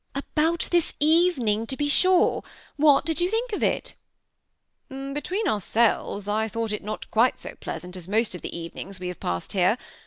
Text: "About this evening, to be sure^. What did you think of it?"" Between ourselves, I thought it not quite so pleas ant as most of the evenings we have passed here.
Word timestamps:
"About 0.15 0.67
this 0.71 0.95
evening, 0.99 1.67
to 1.67 1.77
be 1.77 1.87
sure^. 1.87 2.43
What 2.75 3.05
did 3.05 3.21
you 3.21 3.29
think 3.29 3.53
of 3.53 3.61
it?"" 3.61 3.93
Between 4.89 5.47
ourselves, 5.47 6.27
I 6.27 6.47
thought 6.47 6.71
it 6.71 6.83
not 6.83 7.11
quite 7.11 7.39
so 7.39 7.53
pleas 7.59 7.83
ant 7.85 7.95
as 7.95 8.07
most 8.07 8.33
of 8.33 8.41
the 8.41 8.57
evenings 8.57 8.99
we 8.99 9.09
have 9.09 9.19
passed 9.19 9.51
here. 9.53 9.77